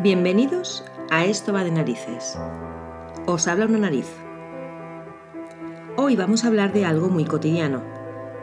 Bienvenidos 0.00 0.84
a 1.10 1.24
Esto 1.24 1.52
va 1.52 1.64
de 1.64 1.72
narices. 1.72 2.38
Os 3.26 3.48
habla 3.48 3.66
una 3.66 3.78
nariz. 3.78 4.06
Hoy 5.96 6.14
vamos 6.14 6.44
a 6.44 6.46
hablar 6.46 6.72
de 6.72 6.84
algo 6.84 7.08
muy 7.08 7.24
cotidiano. 7.24 7.82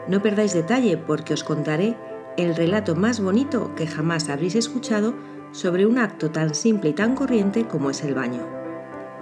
No 0.06 0.20
perdáis 0.20 0.52
detalle 0.52 0.98
porque 0.98 1.32
os 1.32 1.44
contaré 1.44 1.96
el 2.36 2.54
relato 2.54 2.94
más 2.94 3.20
bonito 3.20 3.74
que 3.74 3.86
jamás 3.86 4.28
habréis 4.28 4.54
escuchado 4.54 5.14
sobre 5.52 5.86
un 5.86 5.96
acto 5.96 6.30
tan 6.30 6.54
simple 6.54 6.90
y 6.90 6.92
tan 6.92 7.14
corriente 7.14 7.66
como 7.66 7.88
es 7.88 8.04
el 8.04 8.12
baño. 8.12 8.46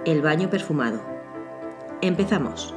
El 0.03 0.21
baño 0.21 0.49
perfumado. 0.49 1.01
Empezamos. 2.01 2.75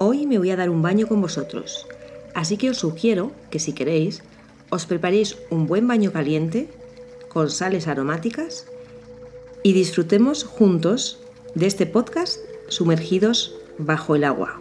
Hoy 0.00 0.26
me 0.26 0.38
voy 0.38 0.50
a 0.50 0.56
dar 0.56 0.70
un 0.70 0.82
baño 0.82 1.06
con 1.06 1.20
vosotros 1.20 1.86
Así 2.34 2.56
que 2.56 2.70
os 2.70 2.78
sugiero 2.78 3.32
que 3.50 3.58
si 3.58 3.72
queréis, 3.72 4.22
os 4.70 4.86
preparéis 4.86 5.36
un 5.50 5.66
buen 5.66 5.86
baño 5.86 6.12
caliente 6.12 6.68
con 7.28 7.50
sales 7.50 7.88
aromáticas 7.88 8.66
y 9.62 9.74
disfrutemos 9.74 10.44
juntos 10.44 11.20
de 11.54 11.66
este 11.66 11.86
podcast 11.86 12.40
sumergidos 12.68 13.54
bajo 13.78 14.16
el 14.16 14.24
agua. 14.24 14.60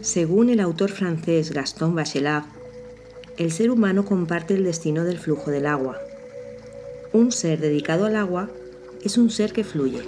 Según 0.00 0.50
el 0.50 0.60
autor 0.60 0.90
francés 0.90 1.52
Gaston 1.52 1.94
Bachelard, 1.94 2.44
el 3.36 3.52
ser 3.52 3.70
humano 3.70 4.06
comparte 4.06 4.54
el 4.54 4.64
destino 4.64 5.04
del 5.04 5.18
flujo 5.18 5.50
del 5.50 5.66
agua. 5.66 5.98
Un 7.12 7.32
ser 7.32 7.60
dedicado 7.60 8.06
al 8.06 8.16
agua 8.16 8.48
es 9.06 9.16
un 9.18 9.30
ser 9.30 9.52
que 9.52 9.62
fluye. 9.62 10.02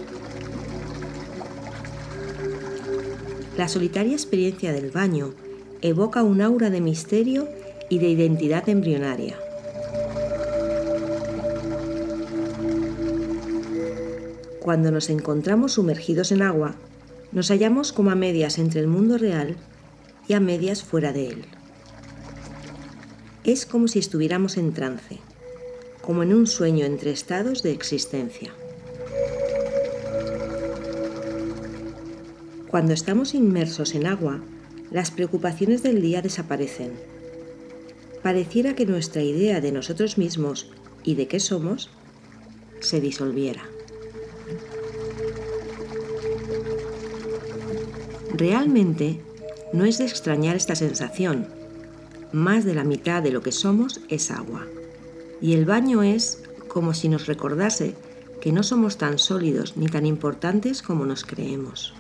La 3.56 3.68
solitaria 3.68 4.12
experiencia 4.12 4.72
del 4.72 4.90
baño 4.90 5.34
evoca 5.82 6.24
un 6.24 6.42
aura 6.42 6.68
de 6.68 6.80
misterio 6.80 7.48
y 7.88 8.00
de 8.00 8.08
identidad 8.08 8.68
embrionaria. 8.68 9.38
Cuando 14.60 14.90
nos 14.90 15.10
encontramos 15.10 15.74
sumergidos 15.74 16.32
en 16.32 16.42
agua, 16.42 16.74
nos 17.30 17.48
hallamos 17.50 17.92
como 17.92 18.10
a 18.10 18.16
medias 18.16 18.58
entre 18.58 18.80
el 18.80 18.88
mundo 18.88 19.16
real 19.16 19.56
y 20.26 20.32
a 20.32 20.40
medias 20.40 20.82
fuera 20.82 21.12
de 21.12 21.28
él. 21.28 21.44
Es 23.44 23.64
como 23.64 23.86
si 23.86 24.00
estuviéramos 24.00 24.56
en 24.56 24.72
trance, 24.74 25.20
como 26.02 26.24
en 26.24 26.34
un 26.34 26.48
sueño 26.48 26.84
entre 26.84 27.12
estados 27.12 27.62
de 27.62 27.70
existencia. 27.70 28.52
Cuando 32.68 32.92
estamos 32.92 33.34
inmersos 33.34 33.94
en 33.94 34.06
agua, 34.06 34.40
las 34.90 35.10
preocupaciones 35.10 35.82
del 35.82 36.02
día 36.02 36.20
desaparecen. 36.20 36.92
Pareciera 38.22 38.74
que 38.74 38.84
nuestra 38.84 39.22
idea 39.22 39.62
de 39.62 39.72
nosotros 39.72 40.18
mismos 40.18 40.70
y 41.02 41.14
de 41.14 41.28
qué 41.28 41.40
somos 41.40 41.88
se 42.80 43.00
disolviera. 43.00 43.62
Realmente 48.34 49.22
no 49.72 49.86
es 49.86 49.96
de 49.96 50.04
extrañar 50.04 50.54
esta 50.54 50.74
sensación. 50.74 51.46
Más 52.32 52.66
de 52.66 52.74
la 52.74 52.84
mitad 52.84 53.22
de 53.22 53.30
lo 53.30 53.40
que 53.40 53.52
somos 53.52 54.02
es 54.10 54.30
agua. 54.30 54.66
Y 55.40 55.54
el 55.54 55.64
baño 55.64 56.02
es 56.02 56.42
como 56.68 56.92
si 56.92 57.08
nos 57.08 57.26
recordase 57.26 57.94
que 58.42 58.52
no 58.52 58.62
somos 58.62 58.98
tan 58.98 59.18
sólidos 59.18 59.78
ni 59.78 59.86
tan 59.86 60.04
importantes 60.04 60.82
como 60.82 61.06
nos 61.06 61.24
creemos. 61.24 61.94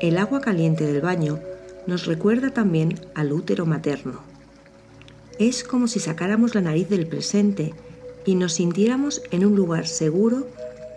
El 0.00 0.16
agua 0.16 0.40
caliente 0.40 0.86
del 0.86 1.02
baño 1.02 1.38
nos 1.86 2.06
recuerda 2.06 2.50
también 2.50 2.98
al 3.14 3.32
útero 3.32 3.66
materno. 3.66 4.22
Es 5.38 5.62
como 5.62 5.88
si 5.88 6.00
sacáramos 6.00 6.54
la 6.54 6.62
nariz 6.62 6.88
del 6.88 7.06
presente 7.06 7.74
y 8.24 8.34
nos 8.34 8.54
sintiéramos 8.54 9.22
en 9.30 9.44
un 9.44 9.54
lugar 9.56 9.86
seguro 9.86 10.46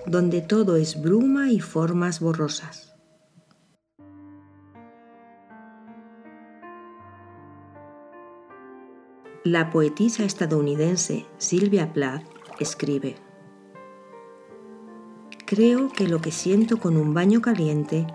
donde 0.06 0.42
todo 0.42 0.78
es 0.78 1.02
bruma 1.02 1.52
y 1.52 1.60
formas 1.60 2.20
borrosas. 2.20 2.94
La 9.46 9.72
poetisa 9.72 10.24
estadounidense 10.24 11.26
Sylvia 11.38 11.92
Plath 11.92 12.24
escribe, 12.60 13.16
Creo 15.56 15.90
que 15.90 16.08
lo 16.08 16.20
que 16.20 16.32
siento 16.32 16.78
con 16.78 16.98
un 16.98 17.14
baño 17.14 17.40
caliente 17.40 18.08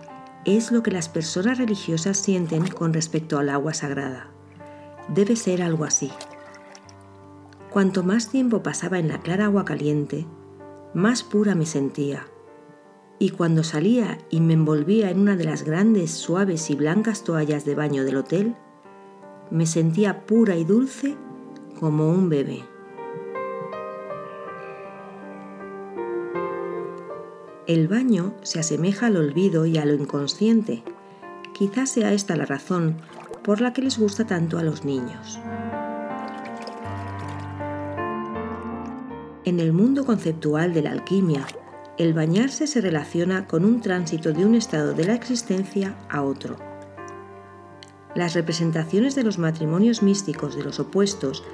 es 0.45 0.73
lo 0.73 0.83
que 0.83 0.91
las 0.91 1.09
personas 1.09 1.57
religiosas 1.59 2.17
sienten 2.17 2.67
con 2.67 2.93
respecto 2.93 3.39
al 3.39 3.49
agua 3.49 3.75
sagrada. 3.75 4.33
Debe 5.07 5.37
ser 5.37 5.63
algo 5.63 5.85
así. 5.85 6.11
Cuanto 7.71 8.03
más 8.03 8.29
tiempo 8.31 8.65
pasaba 8.65 8.99
en 8.99 9.07
la 9.07 9.21
clara 9.21 9.45
agua 9.45 9.65
caliente, 9.65 10.27
más 10.95 11.23
pura 11.23 11.55
me 11.55 11.65
sentía. 11.65 12.27
Y 13.21 13.31
cuando 13.31 13.63
salía 13.63 14.19
y 14.31 14.41
me 14.41 14.55
envolvía 14.55 15.09
en 15.09 15.21
una 15.21 15.37
de 15.37 15.45
las 15.45 15.63
grandes, 15.63 16.11
suaves 16.11 16.71
y 16.71 16.75
blancas 16.75 17.23
toallas 17.23 17.65
de 17.65 17.77
baño 17.77 18.03
del 18.03 18.17
hotel, 18.17 18.57
me 19.53 19.67
sentía 19.67 20.27
pura 20.27 20.57
y 20.57 20.65
dulce 20.65 21.17
como 21.79 22.09
un 22.09 22.31
bebé. 22.31 22.65
El 27.69 27.87
baño 27.87 28.33
se 28.41 28.61
asemeja 28.61 29.09
al 29.09 29.19
olvido 29.19 29.67
y 29.67 29.77
a 29.77 29.85
lo 29.85 29.93
inconsciente. 29.93 30.83
Quizás 31.53 31.91
sea 31.91 32.15
esta 32.15 32.35
la 32.35 32.47
razón 32.47 32.97
por 33.45 33.61
la 33.61 33.75
que 33.75 33.83
les 33.83 33.99
gusta 33.99 34.27
tanto 34.27 34.57
a 34.57 34.63
los 34.63 34.87
niños. 34.87 35.39
En 39.45 39.61
el 39.61 39.75
mundo 39.75 40.07
conceptual 40.07 40.73
de 40.73 40.81
la 40.81 40.93
alquimia, 40.93 41.47
el 41.99 42.15
bañarse 42.15 42.67
se 42.67 42.81
relaciona 42.81 43.47
con 43.47 43.67
un 43.67 43.83
tránsito 43.83 44.33
de 44.33 44.47
un 44.47 44.55
estado 44.55 44.95
de 44.95 45.05
la 45.05 45.13
existencia 45.13 45.95
a 46.09 46.23
otro. 46.23 46.57
Las 48.15 48.33
representaciones 48.33 49.15
de 49.15 49.25
los 49.25 49.37
matrimonios 49.39 50.03
místicos 50.03 50.57
de 50.57 50.65
los 50.65 50.81
opuestos 50.81 51.45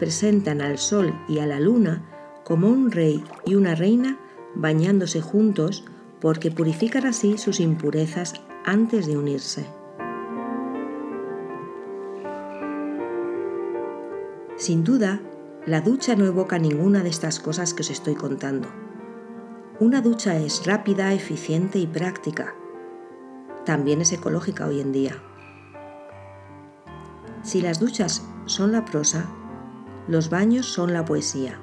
presentan 0.00 0.62
al 0.62 0.78
sol 0.78 1.14
y 1.28 1.38
a 1.38 1.46
la 1.46 1.60
luna 1.60 2.02
como 2.42 2.66
un 2.66 2.90
rey 2.90 3.22
y 3.46 3.54
una 3.54 3.76
reina 3.76 4.18
bañándose 4.54 5.20
juntos 5.20 5.84
porque 6.20 6.50
purifican 6.50 7.06
así 7.06 7.38
sus 7.38 7.60
impurezas 7.60 8.34
antes 8.64 9.06
de 9.06 9.16
unirse. 9.16 9.66
Sin 14.56 14.84
duda, 14.84 15.20
la 15.66 15.80
ducha 15.80 16.14
no 16.16 16.26
evoca 16.26 16.58
ninguna 16.58 17.02
de 17.02 17.08
estas 17.08 17.40
cosas 17.40 17.72
que 17.72 17.82
os 17.82 17.90
estoy 17.90 18.14
contando. 18.14 18.68
Una 19.78 20.02
ducha 20.02 20.36
es 20.36 20.66
rápida, 20.66 21.14
eficiente 21.14 21.78
y 21.78 21.86
práctica. 21.86 22.54
También 23.64 24.02
es 24.02 24.12
ecológica 24.12 24.66
hoy 24.66 24.80
en 24.80 24.92
día. 24.92 25.16
Si 27.42 27.62
las 27.62 27.80
duchas 27.80 28.22
son 28.44 28.72
la 28.72 28.84
prosa, 28.84 29.30
los 30.08 30.28
baños 30.28 30.66
son 30.66 30.92
la 30.92 31.06
poesía. 31.06 31.58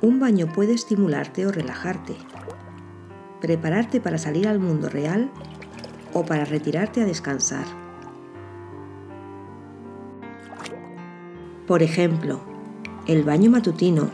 Un 0.00 0.20
baño 0.20 0.46
puede 0.46 0.74
estimularte 0.74 1.46
o 1.46 1.50
relajarte, 1.50 2.16
prepararte 3.40 4.00
para 4.00 4.16
salir 4.16 4.46
al 4.46 4.60
mundo 4.60 4.88
real 4.88 5.30
o 6.12 6.24
para 6.24 6.44
retirarte 6.44 7.02
a 7.02 7.04
descansar. 7.04 7.66
Por 11.66 11.82
ejemplo, 11.82 12.40
el 13.06 13.24
baño 13.24 13.50
matutino, 13.50 14.10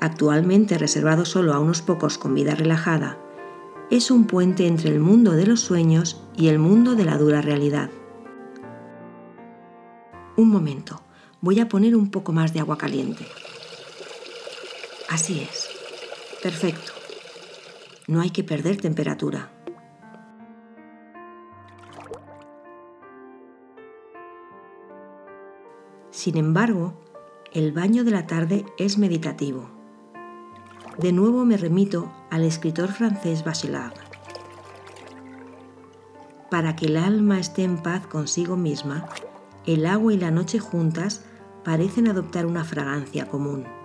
actualmente 0.00 0.78
reservado 0.78 1.24
solo 1.24 1.52
a 1.54 1.58
unos 1.58 1.82
pocos 1.82 2.18
con 2.18 2.34
vida 2.34 2.54
relajada, 2.54 3.18
es 3.90 4.10
un 4.10 4.26
puente 4.26 4.66
entre 4.66 4.90
el 4.90 5.00
mundo 5.00 5.32
de 5.32 5.46
los 5.46 5.60
sueños 5.60 6.22
y 6.36 6.48
el 6.48 6.58
mundo 6.58 6.94
de 6.94 7.04
la 7.04 7.18
dura 7.18 7.40
realidad. 7.42 7.90
Un 10.36 10.50
momento, 10.50 11.02
voy 11.40 11.60
a 11.60 11.68
poner 11.68 11.96
un 11.96 12.10
poco 12.10 12.32
más 12.32 12.52
de 12.52 12.60
agua 12.60 12.78
caliente. 12.78 13.26
Así 15.08 15.40
es. 15.40 15.68
Perfecto. 16.42 16.92
No 18.08 18.20
hay 18.20 18.30
que 18.30 18.42
perder 18.42 18.76
temperatura. 18.76 19.52
Sin 26.10 26.36
embargo, 26.36 26.94
el 27.52 27.72
baño 27.72 28.02
de 28.02 28.10
la 28.10 28.26
tarde 28.26 28.64
es 28.78 28.98
meditativo. 28.98 29.70
De 30.98 31.12
nuevo 31.12 31.44
me 31.44 31.56
remito 31.56 32.12
al 32.30 32.42
escritor 32.44 32.90
francés 32.90 33.44
Bachelard. 33.44 33.94
Para 36.50 36.74
que 36.74 36.86
el 36.86 36.96
alma 36.96 37.38
esté 37.38 37.62
en 37.64 37.82
paz 37.82 38.06
consigo 38.06 38.56
misma, 38.56 39.08
el 39.66 39.86
agua 39.86 40.12
y 40.12 40.18
la 40.18 40.30
noche 40.30 40.58
juntas 40.58 41.24
parecen 41.64 42.08
adoptar 42.08 42.46
una 42.46 42.64
fragancia 42.64 43.28
común 43.28 43.75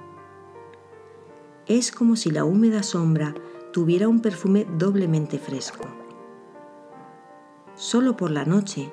es 1.68 1.92
como 1.92 2.16
si 2.16 2.32
la 2.32 2.46
húmeda 2.46 2.84
sombra 2.84 3.34
tuviera 3.72 4.08
un 4.08 4.22
perfume 4.22 4.66
doblemente 4.78 5.40
fresco. 5.40 5.88
Solo 7.76 8.18
por 8.18 8.32
la 8.32 8.46
noche 8.46 8.92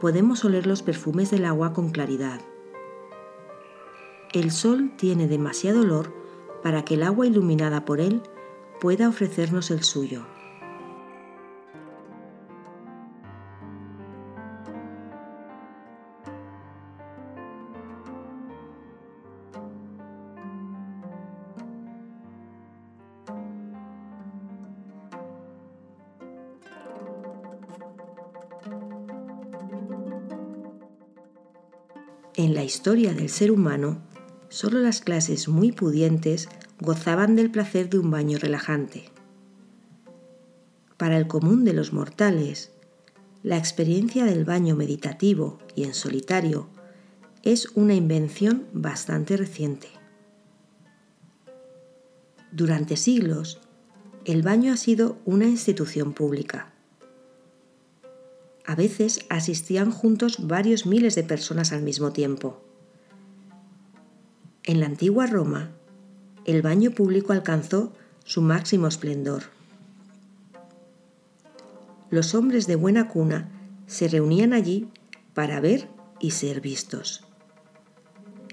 podemos 0.00 0.44
oler 0.44 0.66
los 0.66 0.82
perfumes 0.82 1.30
del 1.30 1.44
agua 1.44 1.72
con 1.72 1.90
claridad. 1.90 2.40
El 4.32 4.50
sol 4.50 4.92
tiene 4.96 5.26
demasiado 5.26 5.80
olor 5.80 6.12
para 6.62 6.84
que 6.84 6.94
el 6.94 7.02
agua 7.02 7.26
iluminada 7.26 7.84
por 7.84 8.00
él 8.00 8.22
pueda 8.80 9.08
ofrecernos 9.08 9.70
el 9.70 9.82
suyo. 9.82 10.24
Historia 32.78 33.12
del 33.12 33.28
ser 33.28 33.50
humano, 33.50 33.98
solo 34.50 34.78
las 34.78 35.00
clases 35.00 35.48
muy 35.48 35.72
pudientes 35.72 36.48
gozaban 36.78 37.34
del 37.34 37.50
placer 37.50 37.90
de 37.90 37.98
un 37.98 38.08
baño 38.12 38.38
relajante. 38.38 39.10
Para 40.96 41.16
el 41.16 41.26
común 41.26 41.64
de 41.64 41.72
los 41.72 41.92
mortales, 41.92 42.70
la 43.42 43.56
experiencia 43.56 44.24
del 44.26 44.44
baño 44.44 44.76
meditativo 44.76 45.58
y 45.74 45.82
en 45.82 45.92
solitario 45.92 46.68
es 47.42 47.66
una 47.74 47.94
invención 47.94 48.68
bastante 48.72 49.36
reciente. 49.36 49.88
Durante 52.52 52.96
siglos, 52.96 53.60
el 54.24 54.42
baño 54.42 54.72
ha 54.72 54.76
sido 54.76 55.18
una 55.24 55.48
institución 55.48 56.12
pública. 56.12 56.72
A 58.64 58.76
veces 58.76 59.26
asistían 59.30 59.90
juntos 59.90 60.46
varios 60.46 60.86
miles 60.86 61.16
de 61.16 61.24
personas 61.24 61.72
al 61.72 61.82
mismo 61.82 62.12
tiempo. 62.12 62.67
En 64.68 64.80
la 64.80 64.86
antigua 64.86 65.26
Roma, 65.26 65.70
el 66.44 66.60
baño 66.60 66.90
público 66.90 67.32
alcanzó 67.32 67.90
su 68.24 68.42
máximo 68.42 68.86
esplendor. 68.86 69.44
Los 72.10 72.34
hombres 72.34 72.66
de 72.66 72.76
buena 72.76 73.08
cuna 73.08 73.48
se 73.86 74.08
reunían 74.08 74.52
allí 74.52 74.90
para 75.32 75.58
ver 75.60 75.88
y 76.20 76.32
ser 76.32 76.60
vistos. 76.60 77.24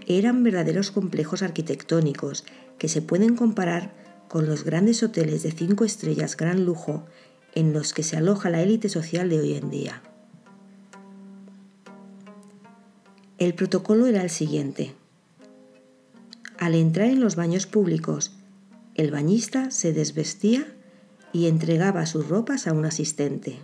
Eran 0.08 0.42
verdaderos 0.42 0.90
complejos 0.90 1.44
arquitectónicos 1.44 2.46
que 2.78 2.88
se 2.88 3.02
pueden 3.02 3.36
comparar 3.36 3.94
con 4.30 4.46
los 4.46 4.64
grandes 4.64 5.04
hoteles 5.04 5.44
de 5.44 5.52
cinco 5.52 5.84
estrellas 5.84 6.38
gran 6.38 6.64
lujo 6.64 7.06
en 7.56 7.74
los 7.74 7.92
que 7.92 8.04
se 8.04 8.16
aloja 8.16 8.50
la 8.50 8.62
élite 8.62 8.88
social 8.88 9.28
de 9.28 9.42
hoy 9.42 9.56
en 9.56 9.70
día. 9.70 10.02
El 13.38 13.54
protocolo 13.54 14.06
era 14.06 14.24
el 14.24 14.30
siguiente. 14.30 14.96
Al 16.66 16.74
entrar 16.74 17.10
en 17.10 17.20
los 17.20 17.36
baños 17.36 17.68
públicos, 17.68 18.32
el 18.96 19.12
bañista 19.12 19.70
se 19.70 19.94
desvestía 19.94 20.66
y 21.32 21.46
entregaba 21.46 22.08
sus 22.08 22.28
ropas 22.28 22.66
a 22.66 22.74
un 22.74 22.86
asistente. 22.86 23.60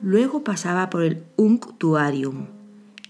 Luego 0.00 0.44
pasaba 0.44 0.88
por 0.88 1.02
el 1.02 1.24
unctuarium, 1.36 2.46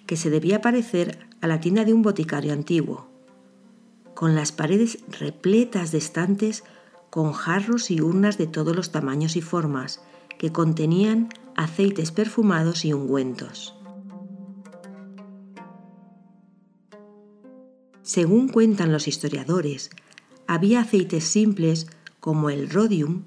que 0.06 0.16
se 0.16 0.28
debía 0.28 0.60
parecer 0.60 1.20
a 1.40 1.46
la 1.46 1.60
tienda 1.60 1.84
de 1.84 1.92
un 1.92 2.02
boticario 2.02 2.52
antiguo, 2.52 3.06
con 4.14 4.34
las 4.34 4.50
paredes 4.50 4.98
repletas 5.20 5.92
de 5.92 5.98
estantes 5.98 6.64
con 7.10 7.32
jarros 7.32 7.92
y 7.92 8.00
urnas 8.00 8.38
de 8.38 8.48
todos 8.48 8.74
los 8.74 8.90
tamaños 8.90 9.36
y 9.36 9.40
formas 9.40 10.02
que 10.36 10.50
contenían 10.50 11.28
aceites 11.54 12.10
perfumados 12.10 12.84
y 12.84 12.92
ungüentos. 12.92 13.77
Según 18.08 18.48
cuentan 18.48 18.90
los 18.90 19.06
historiadores, 19.06 19.90
había 20.46 20.80
aceites 20.80 21.24
simples 21.24 21.88
como 22.20 22.48
el 22.48 22.70
rhodium, 22.70 23.24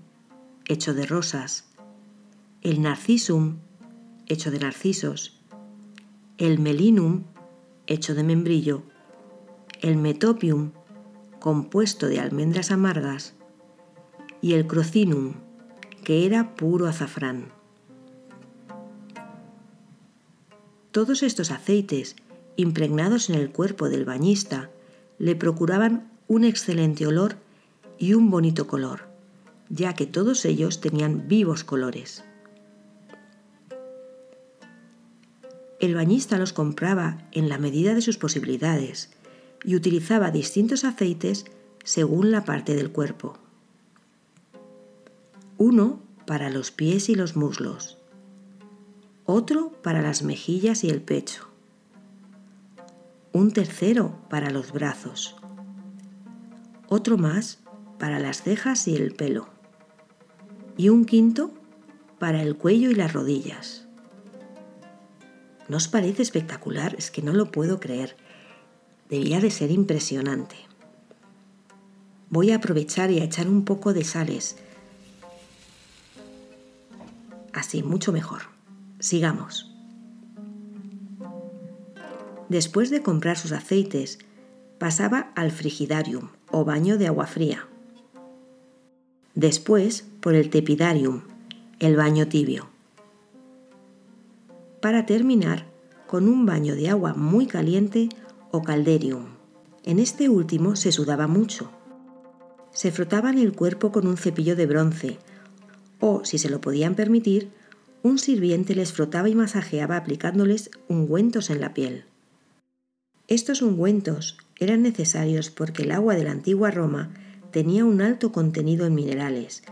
hecho 0.66 0.96
de 0.96 1.06
rosas, 1.06 1.66
el 2.64 2.82
narcisum, 2.82 3.58
hecho 4.26 4.50
de 4.50 4.58
narcisos, 4.58 5.40
el 6.40 6.58
melinum, 6.58 7.26
hecho 7.86 8.16
de 8.16 8.24
membrillo, 8.24 8.82
el 9.82 9.98
metopium, 9.98 10.72
compuesto 11.40 12.08
de 12.08 12.20
almendras 12.20 12.72
amargas, 12.72 13.36
y 14.42 14.54
el 14.54 14.66
crocinum, 14.66 15.36
que 16.04 16.26
era 16.26 16.56
puro 16.56 16.88
azafrán. 16.88 17.52
Todos 20.90 21.22
estos 21.22 21.52
aceites, 21.52 22.16
impregnados 22.62 23.30
en 23.30 23.36
el 23.36 23.52
cuerpo 23.52 23.90
del 23.90 24.06
bañista, 24.06 24.70
le 25.18 25.36
procuraban 25.36 26.12
un 26.28 26.44
excelente 26.44 27.06
olor 27.06 27.36
y 27.98 28.14
un 28.14 28.30
bonito 28.30 28.68
color, 28.68 29.08
ya 29.70 29.94
que 29.94 30.06
todos 30.06 30.46
ellos 30.46 30.82
tenían 30.82 31.28
vivos 31.28 31.64
colores. 31.64 32.24
El 35.80 35.96
bañista 35.96 36.38
los 36.38 36.54
compraba 36.54 37.28
en 37.32 37.50
la 37.50 37.58
medida 37.58 37.96
de 37.96 38.02
sus 38.02 38.18
posibilidades 38.18 39.10
y 39.64 39.76
utilizaba 39.76 40.32
distintos 40.32 40.84
aceites 40.84 41.46
según 41.84 42.32
la 42.32 42.46
parte 42.46 42.76
del 42.76 42.92
cuerpo 42.92 43.40
uno 45.62 46.00
para 46.26 46.50
los 46.50 46.72
pies 46.72 47.08
y 47.08 47.14
los 47.14 47.36
muslos, 47.36 48.00
otro 49.26 49.72
para 49.84 50.02
las 50.02 50.24
mejillas 50.24 50.84
y 50.84 50.90
el 50.90 51.04
pecho, 51.04 51.51
un 53.34 53.52
tercero 53.52 54.20
para 54.30 54.50
los 54.50 54.72
brazos, 54.72 55.36
otro 56.88 57.18
más 57.18 57.60
para 58.00 58.20
las 58.20 58.42
cejas 58.42 58.88
y 58.88 58.96
el 58.96 59.14
pelo, 59.14 59.50
y 60.78 60.90
un 60.90 61.06
quinto 61.06 61.52
para 62.20 62.42
el 62.42 62.56
cuello 62.58 62.92
y 62.92 62.96
las 62.96 63.14
rodillas. 63.14 63.88
¿No 65.68 65.78
os 65.78 65.88
parece 65.88 66.22
espectacular? 66.22 66.96
Es 66.98 67.12
que 67.12 67.22
no 67.22 67.32
lo 67.34 67.52
puedo 67.52 67.80
creer. 67.80 68.18
Debía 69.10 69.40
de 69.40 69.52
ser 69.52 69.72
impresionante. 69.72 70.56
Voy 72.30 72.52
a 72.52 72.58
aprovechar 72.58 73.12
y 73.12 73.20
a 73.20 73.24
echar 73.24 73.48
un 73.48 73.64
poco 73.64 73.94
de 73.94 74.04
sales 74.04 74.58
Así, 77.54 77.84
mucho 77.84 78.12
mejor. 78.12 78.44
Sigamos. 79.00 79.71
Después 82.52 82.90
de 82.90 83.02
comprar 83.02 83.38
sus 83.38 83.54
aceites, 83.54 84.20
pasaba 84.78 85.32
al 85.36 85.52
frigidarium 85.52 86.32
o 86.52 86.66
baño 86.66 86.98
de 86.98 87.08
agua 87.08 87.26
fría. 87.26 87.66
Después 89.36 90.06
por 90.20 90.36
el 90.36 90.50
tepidarium, 90.50 91.22
el 91.80 91.96
baño 91.96 92.28
tibio. 92.28 92.68
Para 94.82 95.06
terminar 95.06 95.66
con 96.08 96.28
un 96.28 96.46
baño 96.46 96.76
de 96.76 96.90
agua 96.90 97.14
muy 97.14 97.46
caliente 97.46 98.10
o 98.52 98.64
calderium. 98.64 99.28
En 99.86 99.98
este 99.98 100.28
último 100.28 100.76
se 100.76 100.92
sudaba 100.92 101.28
mucho. 101.28 101.72
Se 102.74 102.92
frotaban 102.92 103.38
el 103.38 103.54
cuerpo 103.54 103.94
con 103.94 104.06
un 104.06 104.18
cepillo 104.18 104.58
de 104.58 104.66
bronce 104.66 105.20
o, 106.02 106.26
si 106.26 106.38
se 106.38 106.50
lo 106.50 106.60
podían 106.60 106.96
permitir, 106.96 107.50
un 108.04 108.18
sirviente 108.18 108.76
les 108.76 108.92
frotaba 108.92 109.30
y 109.30 109.36
masajeaba 109.36 109.96
aplicándoles 109.96 110.70
ungüentos 110.90 111.50
en 111.50 111.62
la 111.62 111.74
piel. 111.74 112.11
Estos 113.32 113.62
ungüentos 113.62 114.38
eran 114.60 114.82
necesarios 114.82 115.52
porque 115.52 115.84
el 115.84 115.94
agua 115.94 116.16
de 116.16 116.26
la 116.26 116.32
antigua 116.32 116.70
Roma 116.70 117.12
tenía 117.52 117.86
un 117.86 118.02
alto 118.02 118.34
contenido 118.34 118.86
en 118.86 118.94
minerales 118.94 119.64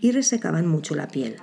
y 0.00 0.12
resecaban 0.12 0.68
mucho 0.68 0.94
la 0.94 1.08
piel. 1.08 1.34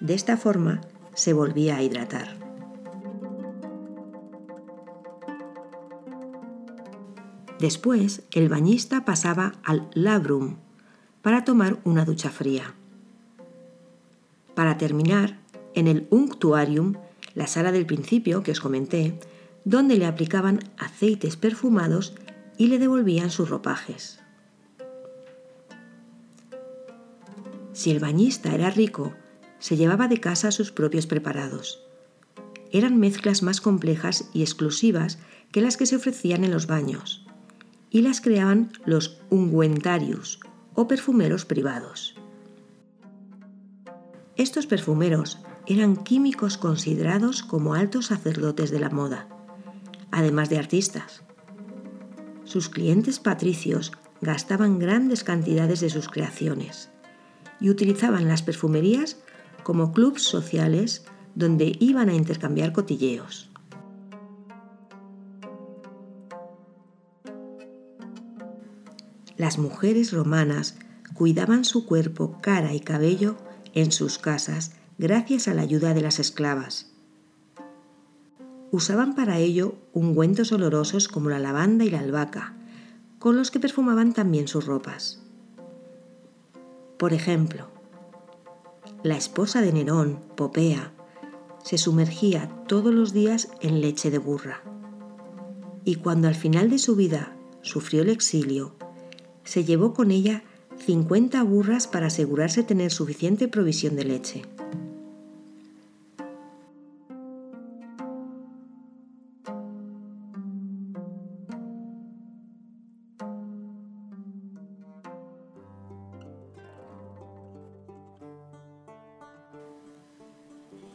De 0.00 0.14
esta 0.14 0.38
forma 0.38 0.80
se 1.12 1.34
volvía 1.34 1.76
a 1.76 1.82
hidratar. 1.82 2.38
Después, 7.60 8.22
el 8.32 8.48
bañista 8.48 9.04
pasaba 9.04 9.56
al 9.62 9.90
labrum 9.92 10.56
para 11.20 11.44
tomar 11.44 11.76
una 11.84 12.06
ducha 12.06 12.30
fría. 12.30 12.72
Para 14.54 14.78
terminar, 14.78 15.38
en 15.74 15.86
el 15.86 16.06
unctuarium, 16.08 16.94
la 17.34 17.46
sala 17.46 17.72
del 17.72 17.84
principio 17.84 18.42
que 18.42 18.52
os 18.52 18.60
comenté, 18.60 19.18
donde 19.64 19.96
le 19.96 20.06
aplicaban 20.06 20.60
aceites 20.78 21.36
perfumados 21.36 22.14
y 22.56 22.68
le 22.68 22.78
devolvían 22.78 23.30
sus 23.30 23.48
ropajes. 23.48 24.20
Si 27.72 27.90
el 27.90 27.98
bañista 27.98 28.54
era 28.54 28.70
rico, 28.70 29.14
se 29.58 29.76
llevaba 29.76 30.06
de 30.06 30.20
casa 30.20 30.52
sus 30.52 30.70
propios 30.70 31.06
preparados. 31.06 31.82
Eran 32.70 32.98
mezclas 32.98 33.42
más 33.42 33.60
complejas 33.60 34.28
y 34.32 34.42
exclusivas 34.42 35.18
que 35.50 35.60
las 35.60 35.76
que 35.76 35.86
se 35.86 35.96
ofrecían 35.96 36.44
en 36.44 36.50
los 36.50 36.66
baños, 36.66 37.26
y 37.90 38.02
las 38.02 38.20
creaban 38.20 38.72
los 38.84 39.20
ungüentarius 39.30 40.40
o 40.74 40.86
perfumeros 40.86 41.44
privados. 41.44 42.16
Estos 44.36 44.66
perfumeros 44.66 45.38
eran 45.66 45.96
químicos 45.96 46.58
considerados 46.58 47.42
como 47.42 47.74
altos 47.74 48.06
sacerdotes 48.06 48.70
de 48.70 48.80
la 48.80 48.90
moda, 48.90 49.28
además 50.14 50.48
de 50.48 50.58
artistas. 50.58 51.22
Sus 52.44 52.68
clientes 52.68 53.18
patricios 53.18 53.92
gastaban 54.20 54.78
grandes 54.78 55.24
cantidades 55.24 55.80
de 55.80 55.90
sus 55.90 56.08
creaciones 56.08 56.90
y 57.60 57.68
utilizaban 57.68 58.28
las 58.28 58.42
perfumerías 58.42 59.18
como 59.64 59.92
clubs 59.92 60.22
sociales 60.22 61.04
donde 61.34 61.76
iban 61.80 62.08
a 62.08 62.14
intercambiar 62.14 62.72
cotilleos. 62.72 63.50
Las 69.36 69.58
mujeres 69.58 70.12
romanas 70.12 70.76
cuidaban 71.12 71.64
su 71.64 71.86
cuerpo, 71.86 72.38
cara 72.40 72.72
y 72.72 72.78
cabello 72.80 73.36
en 73.74 73.90
sus 73.90 74.18
casas 74.18 74.76
gracias 74.96 75.48
a 75.48 75.54
la 75.54 75.62
ayuda 75.62 75.92
de 75.92 76.02
las 76.02 76.20
esclavas. 76.20 76.93
Usaban 78.74 79.14
para 79.14 79.38
ello 79.38 79.76
ungüentos 79.92 80.50
olorosos 80.50 81.06
como 81.06 81.30
la 81.30 81.38
lavanda 81.38 81.84
y 81.84 81.90
la 81.90 82.00
albahaca, 82.00 82.56
con 83.20 83.36
los 83.36 83.52
que 83.52 83.60
perfumaban 83.60 84.12
también 84.12 84.48
sus 84.48 84.66
ropas. 84.66 85.22
Por 86.98 87.12
ejemplo, 87.12 87.68
la 89.04 89.16
esposa 89.16 89.60
de 89.60 89.72
Nerón, 89.72 90.18
Popea, 90.34 90.92
se 91.62 91.78
sumergía 91.78 92.48
todos 92.66 92.92
los 92.92 93.12
días 93.12 93.48
en 93.60 93.80
leche 93.80 94.10
de 94.10 94.18
burra. 94.18 94.60
Y 95.84 95.94
cuando 95.94 96.26
al 96.26 96.34
final 96.34 96.68
de 96.68 96.80
su 96.80 96.96
vida 96.96 97.36
sufrió 97.62 98.02
el 98.02 98.08
exilio, 98.08 98.74
se 99.44 99.62
llevó 99.62 99.94
con 99.94 100.10
ella 100.10 100.42
50 100.84 101.40
burras 101.44 101.86
para 101.86 102.08
asegurarse 102.08 102.64
tener 102.64 102.90
suficiente 102.90 103.46
provisión 103.46 103.94
de 103.94 104.04
leche. 104.04 104.42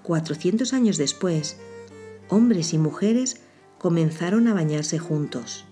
400 0.09 0.73
años 0.73 0.97
después, 0.97 1.57
hombres 2.29 2.73
y 2.73 2.79
mujeres 2.79 3.41
comenzaron 3.77 4.47
a 4.47 4.55
bañarse 4.55 4.97
juntos, 4.97 5.65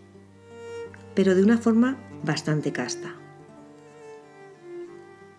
pero 1.15 1.33
de 1.33 1.41
una 1.41 1.57
forma 1.57 1.97
bastante 2.23 2.71
casta. 2.71 3.15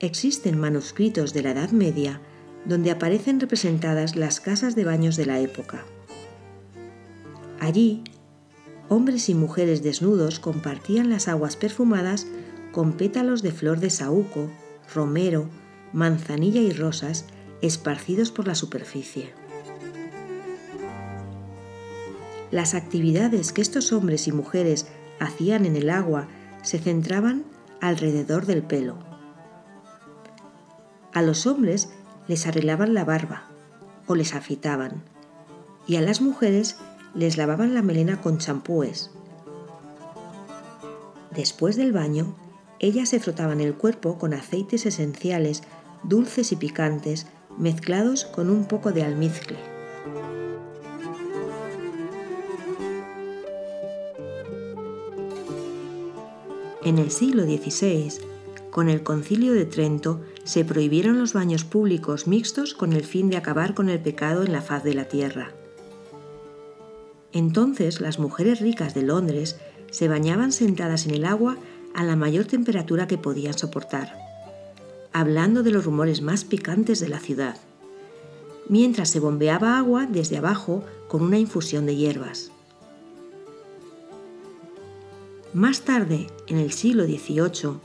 Existen 0.01 0.59
manuscritos 0.59 1.33
de 1.33 1.43
la 1.45 1.53
Edad 1.53 1.71
Media 1.71 2.21
donde 2.65 2.91
aparecen 2.91 3.39
representadas 3.39 4.17
las 4.17 4.41
casas 4.41 4.75
de 4.75 4.85
baños 4.85 5.17
de 5.17 5.27
la 5.27 5.39
época. 5.39 5.85
Allí, 7.61 8.03
hombres 8.89 9.29
y 9.29 9.35
mujeres 9.35 9.81
desnudos 9.85 10.41
compartían 10.41 11.09
las 11.09 11.29
aguas 11.29 11.55
perfumadas 11.55 12.27
con 12.73 12.95
pétalos 12.95 13.43
de 13.43 13.53
flor 13.53 13.79
de 13.79 13.91
saúco, 13.91 14.51
romero, 14.93 15.49
manzanilla 15.93 16.63
y 16.63 16.73
rosas 16.73 17.27
esparcidos 17.63 18.31
por 18.31 18.47
la 18.47 18.55
superficie. 18.55 19.33
Las 22.51 22.75
actividades 22.75 23.53
que 23.53 23.61
estos 23.61 23.93
hombres 23.93 24.27
y 24.27 24.33
mujeres 24.33 24.87
hacían 25.21 25.67
en 25.67 25.77
el 25.77 25.91
agua 25.91 26.29
se 26.63 26.79
centraban 26.79 27.45
alrededor 27.81 28.47
del 28.47 28.63
pelo. 28.63 28.99
A 31.13 31.23
los 31.23 31.47
hombres 31.47 31.91
les 32.27 32.47
arreglaban 32.47 32.95
la 32.95 33.05
barba 33.05 33.49
o 34.07 34.15
les 34.15 34.35
afeitaban 34.35 35.03
y 35.87 35.97
a 35.97 36.01
las 36.01 36.21
mujeres 36.21 36.77
les 37.15 37.37
lavaban 37.37 37.75
la 37.75 37.83
melena 37.83 38.21
con 38.21 38.39
champúes. 38.39 39.11
Después 41.35 41.77
del 41.77 41.93
baño, 41.93 42.37
ellas 42.79 43.09
se 43.11 43.21
frotaban 43.21 43.61
el 43.61 43.75
cuerpo 43.75 44.19
con 44.19 44.35
aceites 44.35 44.87
esenciales, 44.87 45.63
dulces 46.03 46.53
y 46.53 46.57
picantes 46.57 47.27
mezclados 47.59 48.25
con 48.25 48.51
un 48.51 48.65
poco 48.67 48.93
de 48.93 49.03
almizcle. 49.03 49.59
En 56.85 56.99
el 56.99 57.11
siglo 57.11 57.43
XVI, 57.43 58.13
con 58.71 58.89
el 58.89 59.03
concilio 59.03 59.53
de 59.53 59.67
Trento, 59.67 60.21
se 60.45 60.65
prohibieron 60.65 61.19
los 61.19 61.33
baños 61.35 61.65
públicos 61.65 62.27
mixtos 62.27 62.73
con 62.73 62.93
el 62.93 63.05
fin 63.05 63.29
de 63.29 63.37
acabar 63.37 63.75
con 63.75 63.91
el 63.91 64.01
pecado 64.01 64.45
en 64.45 64.53
la 64.53 64.63
faz 64.63 64.85
de 64.85 64.95
la 64.95 65.05
tierra. 65.05 65.53
Entonces 67.33 68.01
las 68.01 68.19
mujeres 68.19 68.61
ricas 68.61 68.95
de 68.95 69.03
Londres 69.03 69.59
se 69.91 70.09
bañaban 70.09 70.53
sentadas 70.53 71.07
en 71.07 71.15
el 71.15 71.25
agua 71.25 71.59
a 71.95 72.05
la 72.05 72.17
mayor 72.17 72.47
temperatura 72.47 73.07
que 73.07 73.19
podían 73.19 73.59
soportar 73.59 74.28
hablando 75.13 75.63
de 75.63 75.71
los 75.71 75.85
rumores 75.85 76.23
más 76.23 76.45
picantes 76.45 77.01
de 77.01 77.09
la 77.09 77.19
ciudad, 77.19 77.57
mientras 78.69 79.09
se 79.09 79.21
bombeaba 79.21 79.79
agua 79.79 80.07
desde 80.07 80.37
abajo 80.37 80.85
con 81.09 81.23
una 81.23 81.39
infusión 81.39 81.87
de 81.87 81.97
hierbas. 81.97 82.51
Más 85.55 85.81
tarde, 85.83 86.27
en 86.47 86.59
el 86.59 86.73
siglo 86.73 87.05
XVIII, 87.05 87.81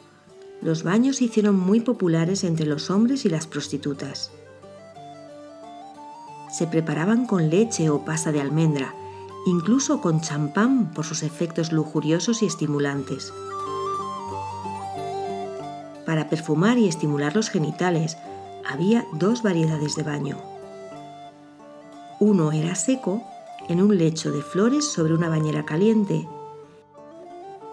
los 0.62 0.84
baños 0.84 1.18
se 1.18 1.25
hicieron 1.25 1.58
muy 1.58 1.80
populares 1.80 2.44
entre 2.44 2.65
los 2.65 2.89
hombres 2.89 3.25
y 3.25 3.30
las 3.30 3.48
prostitutas. 3.48 4.32
Se 6.51 6.68
preparaban 6.68 7.25
con 7.25 7.50
leche 7.50 7.89
o 7.89 8.06
pasta 8.06 8.32
de 8.32 8.42
almendra, 8.42 8.94
incluso 9.46 10.01
con 10.01 10.22
champán 10.22 10.94
por 10.94 11.06
sus 11.06 11.24
efectos 11.24 11.72
lujuriosos 11.72 12.44
y 12.44 12.46
estimulantes 12.46 13.34
para 16.06 16.30
perfumar 16.30 16.78
y 16.78 16.88
estimular 16.88 17.36
los 17.36 17.50
genitales, 17.50 18.18
había 18.70 19.06
dos 19.14 19.44
variedades 19.44 19.96
de 19.96 20.04
baño. 20.04 20.38
Uno 22.20 22.52
era 22.52 22.76
seco, 22.76 23.24
en 23.70 23.82
un 23.82 23.98
lecho 23.98 24.32
de 24.32 24.42
flores 24.42 24.92
sobre 24.92 25.14
una 25.14 25.30
bañera 25.30 25.66
caliente, 25.66 26.28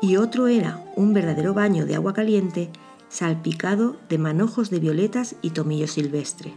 y 0.01 0.17
otro 0.17 0.49
era 0.49 0.85
un 0.97 1.13
verdadero 1.13 1.53
baño 1.53 1.85
de 1.85 1.95
agua 1.95 2.15
caliente 2.15 2.71
salpicado 3.09 3.97
de 4.09 4.19
manojos 4.19 4.71
de 4.71 4.79
violetas 4.79 5.35
y 5.43 5.51
tomillo 5.51 5.89
silvestre. 5.89 6.55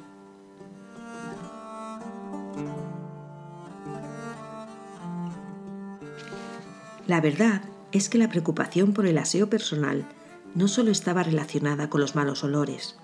La 7.05 7.19
verdad 7.19 7.61
es 7.91 8.07
que 8.07 8.17
la 8.17 8.29
preocupación 8.29 8.93
por 8.93 9.05
el 9.05 9.17
aseo 9.17 9.49
personal 9.49 10.05
no 10.55 10.67
solo 10.67 10.91
estaba 10.91 11.23
relacionada 11.23 11.89
con 11.89 12.01
los 12.01 12.15
malos 12.15 12.43
olores, 12.43 12.95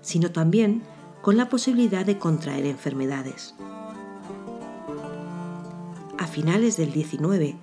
sino 0.00 0.32
también 0.32 0.82
con 1.20 1.36
la 1.36 1.48
posibilidad 1.48 2.04
de 2.04 2.18
contraer 2.18 2.66
enfermedades. 2.66 3.54
A 6.18 6.26
finales 6.26 6.76
del 6.76 6.92
19 6.92 7.56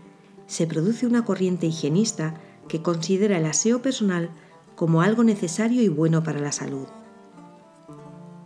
se 0.48 0.68
produce 0.68 1.06
una 1.06 1.26
corriente 1.26 1.68
higienista 1.68 2.36
que 2.68 2.82
considera 2.82 3.38
el 3.38 3.46
aseo 3.46 3.82
personal 3.82 4.30
como 4.76 5.02
algo 5.02 5.24
necesario 5.24 5.82
y 5.82 5.90
bueno 5.90 6.24
para 6.24 6.40
la 6.40 6.52
salud. 6.52 6.88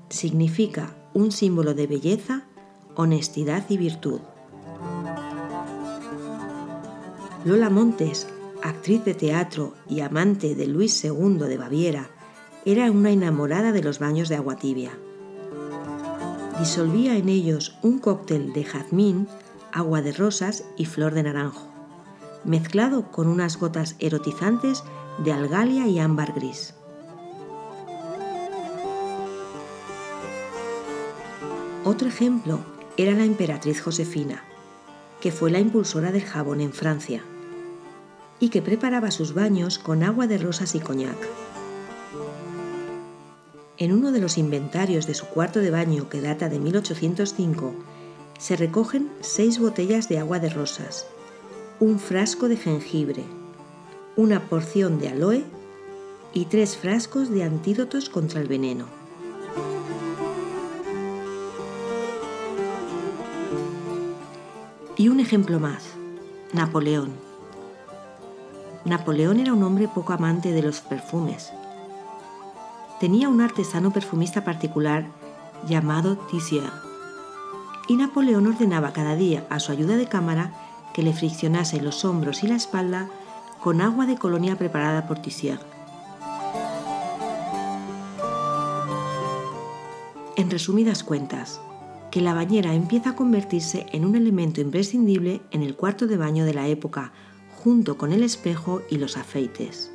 Significa 0.10 0.96
un 1.13 1.32
símbolo 1.32 1.74
de 1.74 1.88
belleza, 1.88 2.46
honestidad 2.96 3.65
y 3.70 3.77
virtud. 3.77 4.20
Lola 7.46 7.70
Montes 7.70 8.27
actriz 8.63 9.03
de 9.03 9.13
teatro 9.13 9.74
y 9.89 10.00
amante 10.00 10.55
de 10.55 10.67
Luis 10.67 11.03
II 11.03 11.38
de 11.38 11.58
Baviera, 11.58 12.10
era 12.65 12.89
una 12.89 13.12
enamorada 13.12 13.74
de 13.74 13.84
los 13.84 14.00
baños 14.00 14.29
de 14.29 14.38
agua 14.38 14.55
tibia. 14.55 14.91
Disolvía 16.60 17.17
en 17.17 17.27
ellos 17.27 17.77
un 17.82 18.00
cóctel 18.00 18.53
de 18.53 18.63
jazmín, 18.63 19.27
agua 19.74 20.01
de 20.01 20.13
rosas 20.13 20.63
y 20.77 20.86
flor 20.86 21.13
de 21.13 21.24
naranjo, 21.24 21.67
mezclado 22.46 23.12
con 23.12 23.27
unas 23.27 23.60
gotas 23.60 23.98
erotizantes 24.00 24.84
de 25.17 25.34
algalia 25.34 25.88
y 25.88 26.00
ámbar 26.00 26.32
gris. 26.34 26.74
Otro 31.84 32.08
ejemplo 32.08 32.60
era 32.96 33.12
la 33.12 33.25
emperatriz 33.25 33.82
Josefina, 33.82 34.46
que 35.20 35.34
fue 35.34 35.51
la 35.51 35.60
impulsora 35.60 36.13
del 36.13 36.24
jabón 36.24 36.62
en 36.62 36.72
Francia 36.72 37.24
y 38.40 38.50
que 38.50 38.62
preparaba 38.62 39.12
sus 39.12 39.34
baños 39.34 39.80
con 39.80 40.04
agua 40.04 40.28
de 40.28 40.38
rosas 40.38 40.75
y 40.75 40.80
coñac. 40.80 41.18
En 43.78 43.92
uno 43.92 44.12
de 44.12 44.20
los 44.20 44.38
inventarios 44.38 45.08
de 45.08 45.13
su 45.13 45.25
cuarto 45.25 45.60
de 45.60 45.72
baño 45.72 46.10
que 46.10 46.22
data 46.22 46.48
de 46.50 46.60
1805, 46.60 47.74
se 48.38 48.56
recogen 48.56 49.10
seis 49.22 49.60
botellas 49.60 50.10
de 50.10 50.20
agua 50.20 50.40
de 50.40 50.50
rosas, 50.50 51.08
un 51.80 52.00
frasco 52.00 52.48
de 52.50 52.58
jengibre, 52.58 53.24
una 54.16 54.48
porción 54.48 55.00
de 55.00 55.10
aloe 55.10 55.44
y 56.34 56.46
tres 56.46 56.78
frascos 56.78 57.30
de 57.30 57.44
antídotos 57.44 58.10
contra 58.10 58.42
el 58.42 58.48
veneno. 58.48 58.86
Y 64.96 65.10
un 65.10 65.20
ejemplo 65.20 65.60
más, 65.60 65.84
Napoleón. 66.54 67.33
Napoleón 68.86 69.40
era 69.40 69.54
un 69.54 69.63
hombre 69.63 69.88
poco 69.88 70.12
amante 70.12 70.52
de 70.52 70.62
los 70.62 70.82
perfumes. 70.82 71.54
Tenía 73.00 73.30
un 73.30 73.40
artesano 73.40 73.92
perfumista 73.92 74.44
particular 74.44 75.06
llamado 75.68 76.18
Tissier. 76.18 76.70
Y 77.88 77.96
Napoleón 77.96 78.46
ordenaba 78.48 78.92
cada 78.92 79.16
día 79.16 79.46
a 79.50 79.60
su 79.60 79.72
ayuda 79.72 79.96
de 79.96 80.08
cámara 80.08 80.52
que 80.94 81.02
le 81.02 81.13
friccionase 81.13 81.82
los 81.82 82.04
hombros 82.04 82.44
y 82.44 82.48
la 82.48 82.56
espalda 82.56 83.08
con 83.62 83.80
agua 83.80 84.06
de 84.06 84.18
colonia 84.18 84.58
preparada 84.58 85.08
por 85.08 85.20
Tissier. 85.20 85.60
En 90.36 90.50
resumidas 90.50 91.04
cuentas, 91.04 91.62
que 92.12 92.20
la 92.20 92.34
bañera 92.34 92.74
empieza 92.74 93.12
a 93.12 93.16
convertirse 93.16 93.86
en 93.94 94.04
un 94.04 94.16
elemento 94.16 94.60
imprescindible 94.60 95.42
en 95.52 95.63
el 95.63 95.75
cuarto 95.75 96.06
de 96.06 96.18
baño 96.18 96.44
de 96.44 96.54
la 96.54 96.68
época, 96.68 97.13
junto 97.63 97.98
con 97.98 98.12
el 98.12 98.24
espejo 98.24 98.82
y 98.89 98.98
los 98.98 99.15
aceites. 99.15 99.89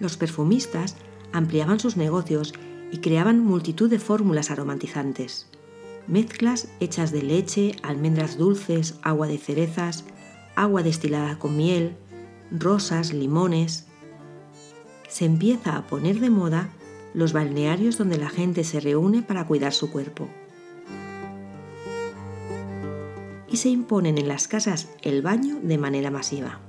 Los 0.00 0.16
perfumistas 0.16 0.96
ampliaban 1.32 1.78
sus 1.78 1.96
negocios 1.96 2.52
y 2.90 2.98
creaban 2.98 3.38
multitud 3.38 3.88
de 3.88 4.00
fórmulas 4.00 4.50
aromatizantes. 4.50 5.46
Mezclas 6.08 6.66
hechas 6.80 7.12
de 7.12 7.22
leche, 7.22 7.76
almendras 7.84 8.36
dulces, 8.36 8.96
agua 9.02 9.28
de 9.28 9.38
cerezas, 9.38 10.02
agua 10.56 10.82
destilada 10.82 11.38
con 11.38 11.56
miel, 11.56 11.94
rosas, 12.50 13.12
limones. 13.12 13.86
Se 15.08 15.26
empieza 15.26 15.76
a 15.76 15.86
poner 15.86 16.18
de 16.18 16.30
moda 16.30 16.70
los 17.14 17.32
balnearios 17.32 17.98
donde 17.98 18.18
la 18.18 18.30
gente 18.30 18.64
se 18.64 18.80
reúne 18.80 19.22
para 19.22 19.46
cuidar 19.46 19.72
su 19.72 19.92
cuerpo. 19.92 20.28
Y 23.52 23.58
se 23.58 23.68
imponen 23.68 24.16
en 24.16 24.28
las 24.28 24.48
casas 24.48 24.88
el 25.02 25.20
baño 25.20 25.60
de 25.62 25.76
manera 25.76 26.10
masiva. 26.10 26.60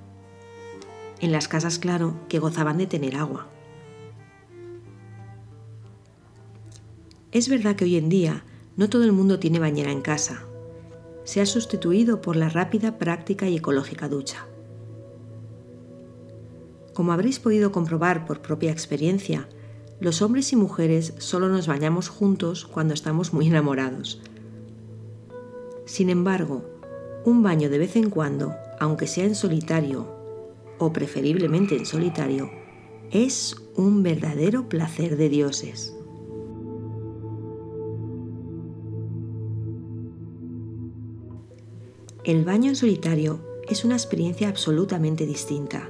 En 1.21 1.31
las 1.31 1.47
casas, 1.47 1.79
claro, 1.79 2.19
que 2.27 2.39
gozaban 2.39 2.77
de 2.77 2.87
tener 2.87 3.15
agua. 3.15 3.47
Es 7.31 7.47
verdad 7.47 7.77
que 7.77 7.85
hoy 7.85 7.95
en 7.95 8.09
día 8.09 8.43
no 8.75 8.89
todo 8.89 9.05
el 9.05 9.13
mundo 9.13 9.39
tiene 9.39 9.59
bañera 9.59 9.93
en 9.93 10.01
casa. 10.01 10.43
Se 11.23 11.39
ha 11.39 11.45
sustituido 11.45 12.19
por 12.19 12.35
la 12.35 12.49
rápida, 12.49 12.97
práctica 12.97 13.47
y 13.47 13.55
ecológica 13.55 14.09
ducha. 14.09 14.45
Como 16.93 17.13
habréis 17.13 17.39
podido 17.39 17.71
comprobar 17.71 18.25
por 18.25 18.41
propia 18.41 18.73
experiencia, 18.73 19.47
los 20.01 20.21
hombres 20.21 20.51
y 20.51 20.57
mujeres 20.57 21.13
solo 21.19 21.47
nos 21.47 21.65
bañamos 21.65 22.09
juntos 22.09 22.65
cuando 22.65 22.93
estamos 22.93 23.31
muy 23.31 23.47
enamorados. 23.47 24.21
Sin 25.85 26.09
embargo, 26.09 26.72
un 27.25 27.43
baño 27.43 27.69
de 27.69 27.77
vez 27.77 27.95
en 27.95 28.09
cuando, 28.09 28.55
aunque 28.79 29.07
sea 29.07 29.25
en 29.25 29.35
solitario, 29.35 30.07
o 30.77 30.91
preferiblemente 30.91 31.77
en 31.77 31.85
solitario, 31.85 32.49
es 33.11 33.55
un 33.75 34.03
verdadero 34.03 34.67
placer 34.67 35.17
de 35.17 35.29
dioses. 35.29 35.95
El 42.23 42.45
baño 42.45 42.69
en 42.69 42.75
solitario 42.75 43.39
es 43.67 43.83
una 43.83 43.95
experiencia 43.95 44.47
absolutamente 44.47 45.25
distinta. 45.25 45.89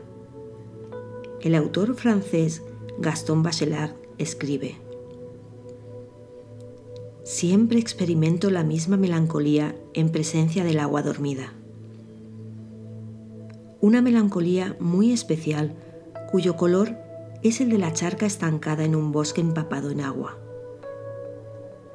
El 1.42 1.56
autor 1.56 1.96
francés 1.96 2.64
Gaston 3.00 3.44
Bachelard 3.44 3.96
escribe, 4.18 4.78
Siempre 7.24 7.80
experimento 7.80 8.50
la 8.50 8.66
misma 8.66 8.98
melancolía 8.98 9.76
en 9.94 10.10
presencia 10.10 10.66
del 10.66 10.80
agua 10.80 11.04
dormida. 11.04 11.54
Una 13.80 14.02
melancolía 14.02 14.76
muy 14.82 15.14
especial 15.14 15.74
cuyo 16.30 16.58
color 16.58 16.98
es 17.42 17.62
el 17.62 17.70
de 17.70 17.78
la 17.78 17.94
charca 17.94 18.26
estancada 18.26 18.84
en 18.84 18.94
un 18.94 19.14
bosque 19.14 19.40
empapado 19.40 19.90
en 19.90 20.02
agua. 20.02 20.38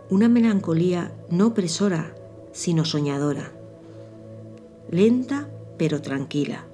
Una 0.08 0.30
melancolía 0.30 1.12
no 1.28 1.48
opresora, 1.48 2.14
sino 2.52 2.86
soñadora. 2.86 3.52
Lenta 4.90 5.50
pero 5.76 6.00
tranquila. 6.00 6.64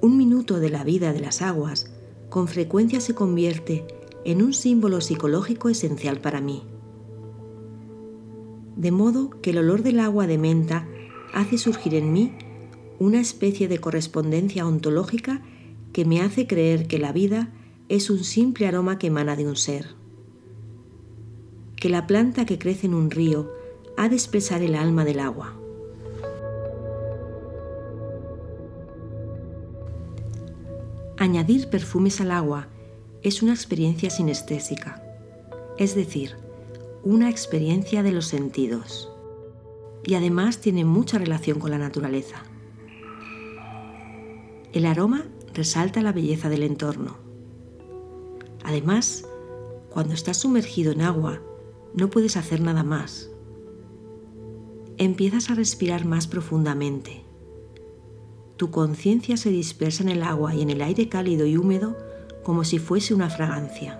Un 0.00 0.16
minuto 0.16 0.58
de 0.58 0.70
la 0.70 0.82
vida 0.82 1.12
de 1.12 1.20
las 1.20 1.42
aguas 1.42 1.92
con 2.28 2.48
frecuencia 2.48 3.00
se 3.00 3.14
convierte 3.14 3.86
en 4.24 4.42
un 4.42 4.52
símbolo 4.52 5.00
psicológico 5.00 5.68
esencial 5.68 6.20
para 6.20 6.40
mí. 6.40 6.64
De 8.80 8.92
modo 8.92 9.28
que 9.42 9.50
el 9.50 9.58
olor 9.58 9.82
del 9.82 10.00
agua 10.00 10.26
de 10.26 10.38
menta 10.38 10.88
hace 11.34 11.58
surgir 11.58 11.94
en 11.94 12.14
mí 12.14 12.32
una 12.98 13.20
especie 13.20 13.68
de 13.68 13.76
correspondencia 13.76 14.66
ontológica 14.66 15.42
que 15.92 16.06
me 16.06 16.22
hace 16.22 16.46
creer 16.46 16.86
que 16.86 16.98
la 16.98 17.12
vida 17.12 17.52
es 17.90 18.08
un 18.08 18.24
simple 18.24 18.66
aroma 18.66 18.98
que 18.98 19.08
emana 19.08 19.36
de 19.36 19.46
un 19.46 19.56
ser. 19.56 19.88
Que 21.76 21.90
la 21.90 22.06
planta 22.06 22.46
que 22.46 22.58
crece 22.58 22.86
en 22.86 22.94
un 22.94 23.10
río 23.10 23.52
ha 23.98 24.08
de 24.08 24.14
expresar 24.14 24.62
el 24.62 24.74
alma 24.74 25.04
del 25.04 25.20
agua. 25.20 25.54
Añadir 31.18 31.68
perfumes 31.68 32.18
al 32.22 32.30
agua 32.30 32.68
es 33.22 33.42
una 33.42 33.52
experiencia 33.52 34.08
sinestésica, 34.08 35.04
es 35.76 35.94
decir, 35.94 36.36
una 37.02 37.30
experiencia 37.30 38.02
de 38.02 38.12
los 38.12 38.26
sentidos. 38.26 39.10
Y 40.04 40.14
además 40.14 40.58
tiene 40.58 40.84
mucha 40.84 41.18
relación 41.18 41.58
con 41.58 41.70
la 41.70 41.78
naturaleza. 41.78 42.42
El 44.72 44.86
aroma 44.86 45.26
resalta 45.52 46.00
la 46.00 46.12
belleza 46.12 46.48
del 46.48 46.62
entorno. 46.62 47.16
Además, 48.64 49.26
cuando 49.90 50.14
estás 50.14 50.38
sumergido 50.38 50.92
en 50.92 51.02
agua, 51.02 51.40
no 51.94 52.08
puedes 52.08 52.36
hacer 52.36 52.60
nada 52.60 52.84
más. 52.84 53.30
Empiezas 54.96 55.50
a 55.50 55.54
respirar 55.54 56.04
más 56.04 56.26
profundamente 56.26 57.24
tu 58.60 58.70
conciencia 58.70 59.38
se 59.38 59.48
dispersa 59.48 60.02
en 60.02 60.10
el 60.10 60.22
agua 60.22 60.54
y 60.54 60.60
en 60.60 60.68
el 60.68 60.82
aire 60.82 61.08
cálido 61.08 61.46
y 61.46 61.56
húmedo 61.56 61.96
como 62.42 62.62
si 62.62 62.78
fuese 62.78 63.14
una 63.14 63.30
fragancia. 63.30 63.99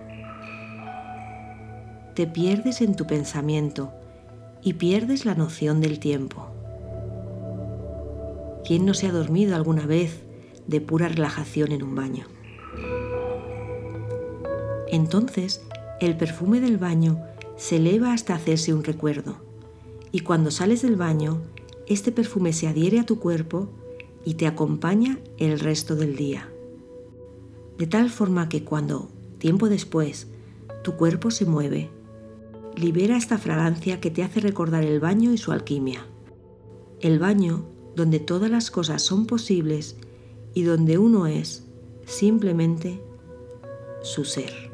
Te 2.20 2.26
pierdes 2.26 2.82
en 2.82 2.96
tu 2.96 3.06
pensamiento 3.06 3.94
y 4.60 4.74
pierdes 4.74 5.24
la 5.24 5.34
noción 5.34 5.80
del 5.80 5.98
tiempo. 5.98 6.48
¿Quién 8.62 8.84
no 8.84 8.92
se 8.92 9.06
ha 9.06 9.10
dormido 9.10 9.56
alguna 9.56 9.86
vez 9.86 10.20
de 10.66 10.82
pura 10.82 11.08
relajación 11.08 11.72
en 11.72 11.82
un 11.82 11.94
baño? 11.94 12.26
Entonces, 14.88 15.62
el 15.98 16.14
perfume 16.14 16.60
del 16.60 16.76
baño 16.76 17.24
se 17.56 17.76
eleva 17.76 18.12
hasta 18.12 18.34
hacerse 18.34 18.74
un 18.74 18.84
recuerdo, 18.84 19.36
y 20.12 20.20
cuando 20.20 20.50
sales 20.50 20.82
del 20.82 20.96
baño, 20.96 21.40
este 21.86 22.12
perfume 22.12 22.52
se 22.52 22.68
adhiere 22.68 23.00
a 23.00 23.06
tu 23.06 23.18
cuerpo 23.18 23.70
y 24.26 24.34
te 24.34 24.46
acompaña 24.46 25.18
el 25.38 25.58
resto 25.58 25.96
del 25.96 26.16
día. 26.16 26.50
De 27.78 27.86
tal 27.86 28.10
forma 28.10 28.50
que 28.50 28.62
cuando, 28.62 29.08
tiempo 29.38 29.70
después, 29.70 30.26
tu 30.84 30.96
cuerpo 30.96 31.30
se 31.30 31.46
mueve, 31.46 31.88
libera 32.80 33.16
esta 33.16 33.38
fragancia 33.38 34.00
que 34.00 34.10
te 34.10 34.22
hace 34.22 34.40
recordar 34.40 34.84
el 34.84 35.00
baño 35.00 35.32
y 35.32 35.38
su 35.38 35.52
alquimia. 35.52 36.06
El 37.00 37.18
baño 37.18 37.66
donde 37.94 38.20
todas 38.20 38.50
las 38.50 38.70
cosas 38.70 39.02
son 39.02 39.26
posibles 39.26 39.96
y 40.54 40.62
donde 40.62 40.98
uno 40.98 41.26
es 41.26 41.66
simplemente 42.06 43.02
su 44.02 44.24
ser. 44.24 44.69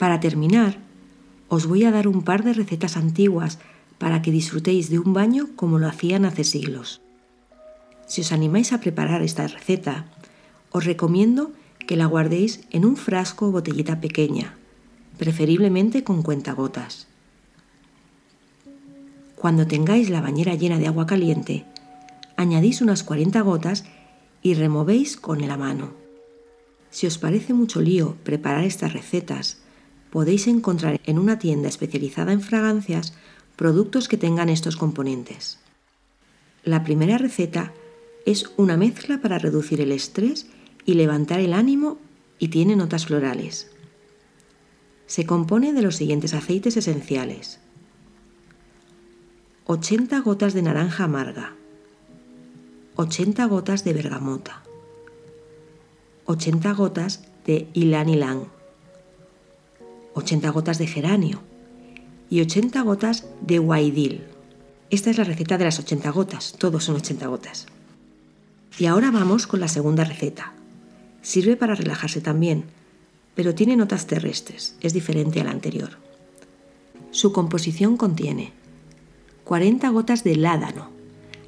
Para 0.00 0.18
terminar, 0.18 0.78
os 1.48 1.66
voy 1.66 1.84
a 1.84 1.90
dar 1.90 2.08
un 2.08 2.22
par 2.22 2.42
de 2.42 2.54
recetas 2.54 2.96
antiguas 2.96 3.58
para 3.98 4.22
que 4.22 4.30
disfrutéis 4.32 4.88
de 4.88 4.98
un 4.98 5.12
baño 5.12 5.50
como 5.56 5.78
lo 5.78 5.86
hacían 5.86 6.24
hace 6.24 6.42
siglos. 6.42 7.02
Si 8.06 8.22
os 8.22 8.32
animáis 8.32 8.72
a 8.72 8.80
preparar 8.80 9.20
esta 9.20 9.46
receta, 9.46 10.08
os 10.72 10.86
recomiendo 10.86 11.52
que 11.86 12.00
la 12.00 12.06
guardéis 12.06 12.64
en 12.70 12.86
un 12.86 12.96
frasco 12.96 13.48
o 13.48 13.52
botellita 13.52 14.00
pequeña, 14.00 14.56
preferiblemente 15.20 16.02
con 16.02 16.22
cuentagotas. 16.22 17.06
Cuando 19.36 19.66
tengáis 19.66 20.08
la 20.08 20.22
bañera 20.22 20.54
llena 20.54 20.78
de 20.78 20.86
agua 20.88 21.04
caliente, 21.04 21.66
añadís 22.40 22.80
unas 22.80 23.04
40 23.04 23.38
gotas 23.42 23.84
y 24.40 24.54
removéis 24.54 25.18
con 25.18 25.46
la 25.46 25.58
mano. 25.58 25.92
Si 26.88 27.06
os 27.06 27.18
parece 27.18 27.52
mucho 27.52 27.82
lío 27.82 28.16
preparar 28.24 28.64
estas 28.64 28.94
recetas, 28.94 29.60
podéis 30.10 30.46
encontrar 30.46 31.00
en 31.04 31.18
una 31.18 31.38
tienda 31.38 31.68
especializada 31.68 32.32
en 32.32 32.40
fragancias 32.40 33.14
productos 33.56 34.08
que 34.08 34.16
tengan 34.16 34.48
estos 34.48 34.76
componentes. 34.76 35.58
La 36.64 36.84
primera 36.84 37.18
receta 37.18 37.72
es 38.26 38.50
una 38.56 38.76
mezcla 38.76 39.20
para 39.20 39.38
reducir 39.38 39.80
el 39.80 39.92
estrés 39.92 40.46
y 40.84 40.94
levantar 40.94 41.40
el 41.40 41.52
ánimo 41.52 41.98
y 42.38 42.48
tiene 42.48 42.76
notas 42.76 43.06
florales. 43.06 43.70
Se 45.06 45.26
compone 45.26 45.72
de 45.72 45.82
los 45.82 45.96
siguientes 45.96 46.34
aceites 46.34 46.76
esenciales. 46.76 47.60
80 49.66 50.18
gotas 50.20 50.52
de 50.52 50.62
naranja 50.62 51.04
amarga, 51.04 51.54
80 52.96 53.44
gotas 53.46 53.84
de 53.84 53.92
bergamota, 53.92 54.62
80 56.26 56.72
gotas 56.72 57.24
de 57.46 57.68
ylang 57.72 58.59
80 60.20 60.50
gotas 60.50 60.78
de 60.78 60.86
geranio, 60.86 61.40
y 62.30 62.40
80 62.40 62.80
gotas 62.82 63.26
de 63.40 63.58
guaidil. 63.58 64.22
Esta 64.90 65.10
es 65.10 65.18
la 65.18 65.24
receta 65.24 65.58
de 65.58 65.64
las 65.64 65.78
80 65.78 66.10
gotas, 66.10 66.54
todos 66.58 66.84
son 66.84 66.96
80 66.96 67.26
gotas. 67.26 67.66
Y 68.78 68.86
ahora 68.86 69.10
vamos 69.10 69.46
con 69.46 69.60
la 69.60 69.68
segunda 69.68 70.04
receta. 70.04 70.52
Sirve 71.22 71.56
para 71.56 71.74
relajarse 71.74 72.20
también, 72.20 72.64
pero 73.34 73.54
tiene 73.54 73.76
notas 73.76 74.06
terrestres, 74.06 74.76
es 74.80 74.92
diferente 74.92 75.40
a 75.40 75.44
la 75.44 75.50
anterior. 75.50 75.98
Su 77.10 77.32
composición 77.32 77.96
contiene 77.96 78.52
40 79.44 79.88
gotas 79.88 80.22
de 80.22 80.36
ládano. 80.36 80.90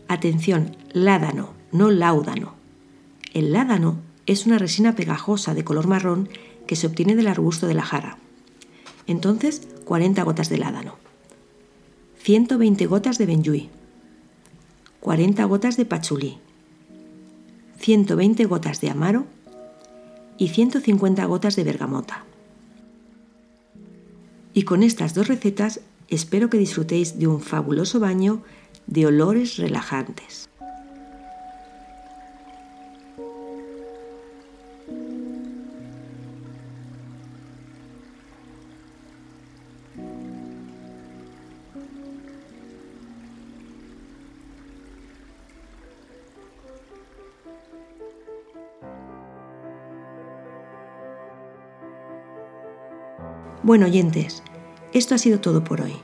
Atención, 0.08 0.76
ládano, 0.92 1.52
no 1.70 1.90
láudano. 1.90 2.54
El 3.32 3.52
ládano 3.52 3.98
es 4.26 4.46
una 4.46 4.58
resina 4.58 4.96
pegajosa 4.96 5.54
de 5.54 5.64
color 5.64 5.86
marrón 5.86 6.28
que 6.66 6.76
se 6.76 6.86
obtiene 6.86 7.14
del 7.14 7.28
arbusto 7.28 7.66
de 7.66 7.74
la 7.74 7.82
jara. 7.82 8.18
Entonces, 9.06 9.62
40 9.84 10.22
gotas 10.22 10.48
de 10.48 10.58
ládano, 10.58 10.96
120 12.18 12.86
gotas 12.86 13.18
de 13.18 13.26
benjuí, 13.26 13.70
40 15.00 15.44
gotas 15.44 15.76
de 15.76 15.84
pachulí, 15.84 16.38
120 17.78 18.44
gotas 18.44 18.80
de 18.80 18.90
amaro 18.90 19.26
y 20.38 20.48
150 20.48 21.24
gotas 21.26 21.56
de 21.56 21.64
bergamota. 21.64 22.24
Y 24.54 24.62
con 24.62 24.82
estas 24.82 25.14
dos 25.14 25.28
recetas 25.28 25.80
espero 26.08 26.50
que 26.50 26.58
disfrutéis 26.58 27.18
de 27.18 27.26
un 27.26 27.40
fabuloso 27.40 27.98
baño 27.98 28.42
de 28.86 29.06
olores 29.06 29.56
relajantes. 29.56 30.48
Bueno, 53.72 53.86
oyentes, 53.86 54.42
esto 54.92 55.14
ha 55.14 55.18
sido 55.18 55.40
todo 55.40 55.64
por 55.64 55.80
hoy. 55.80 55.94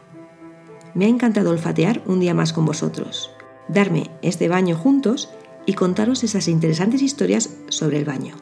Me 0.94 1.04
ha 1.04 1.08
encantado 1.08 1.50
olfatear 1.50 2.00
un 2.06 2.18
día 2.18 2.32
más 2.32 2.54
con 2.54 2.64
vosotros, 2.64 3.30
darme 3.68 4.10
este 4.22 4.48
baño 4.48 4.74
juntos 4.74 5.28
y 5.66 5.74
contaros 5.74 6.24
esas 6.24 6.48
interesantes 6.48 7.02
historias 7.02 7.58
sobre 7.68 7.98
el 7.98 8.06
baño. 8.06 8.36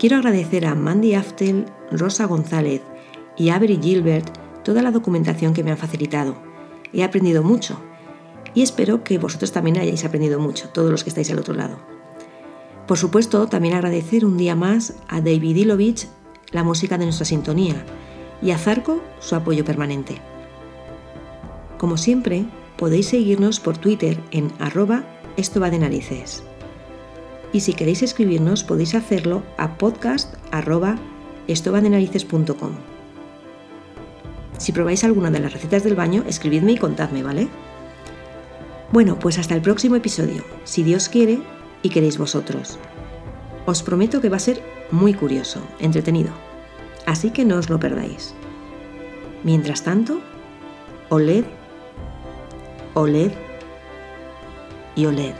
Quiero 0.00 0.16
agradecer 0.16 0.66
a 0.66 0.74
Mandy 0.74 1.14
Aftel, 1.14 1.66
Rosa 1.92 2.24
González 2.24 2.82
y 3.36 3.50
Avery 3.50 3.78
Gilbert 3.80 4.36
toda 4.64 4.82
la 4.82 4.90
documentación 4.90 5.54
que 5.54 5.62
me 5.62 5.70
han 5.70 5.78
facilitado. 5.78 6.34
He 6.92 7.04
aprendido 7.04 7.44
mucho 7.44 7.80
y 8.52 8.62
espero 8.62 9.04
que 9.04 9.18
vosotros 9.18 9.52
también 9.52 9.78
hayáis 9.78 10.04
aprendido 10.04 10.40
mucho, 10.40 10.70
todos 10.70 10.90
los 10.90 11.04
que 11.04 11.10
estáis 11.10 11.30
al 11.30 11.38
otro 11.38 11.54
lado. 11.54 11.78
Por 12.88 12.98
supuesto, 12.98 13.46
también 13.46 13.74
agradecer 13.74 14.24
un 14.24 14.36
día 14.36 14.56
más 14.56 14.94
a 15.06 15.20
David 15.20 15.54
Ilovich 15.54 16.08
la 16.52 16.64
música 16.64 16.98
de 16.98 17.04
nuestra 17.04 17.26
sintonía, 17.26 17.84
y 18.42 18.50
a 18.50 18.58
Zarco 18.58 19.02
su 19.18 19.34
apoyo 19.34 19.64
permanente. 19.64 20.20
Como 21.78 21.96
siempre, 21.96 22.44
podéis 22.76 23.08
seguirnos 23.08 23.60
por 23.60 23.78
Twitter 23.78 24.18
en 24.30 24.52
arroba 24.58 25.04
esto 25.36 25.60
va 25.60 25.70
de 25.70 25.78
narices. 25.78 26.42
Y 27.52 27.60
si 27.60 27.74
queréis 27.74 28.02
escribirnos 28.02 28.64
podéis 28.64 28.94
hacerlo 28.94 29.42
a 29.58 29.76
podcast 29.76 30.34
arroba. 30.50 30.98
Si 34.58 34.72
probáis 34.72 35.04
alguna 35.04 35.30
de 35.30 35.38
las 35.40 35.52
recetas 35.52 35.84
del 35.84 35.94
baño, 35.94 36.24
escribidme 36.26 36.72
y 36.72 36.78
contadme, 36.78 37.22
¿vale? 37.22 37.48
Bueno, 38.92 39.18
pues 39.18 39.38
hasta 39.38 39.54
el 39.54 39.60
próximo 39.62 39.96
episodio, 39.96 40.42
si 40.64 40.82
Dios 40.82 41.08
quiere 41.08 41.38
y 41.82 41.90
queréis 41.90 42.18
vosotros. 42.18 42.78
Os 43.66 43.82
prometo 43.82 44.20
que 44.20 44.28
va 44.28 44.38
a 44.38 44.40
ser 44.40 44.62
muy 44.90 45.14
curioso, 45.14 45.60
entretenido. 45.78 46.32
Así 47.06 47.30
que 47.30 47.44
no 47.44 47.56
os 47.56 47.70
lo 47.70 47.78
perdáis. 47.78 48.34
Mientras 49.42 49.82
tanto, 49.82 50.20
oled, 51.08 51.44
oled 52.94 53.32
y 54.94 55.06
oled. 55.06 55.34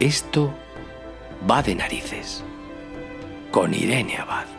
Esto 0.00 0.54
va 1.50 1.60
de 1.60 1.74
narices 1.74 2.44
con 3.50 3.74
Irene 3.74 4.16
Abad. 4.18 4.57